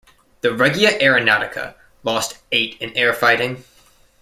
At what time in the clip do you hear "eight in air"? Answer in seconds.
2.51-3.13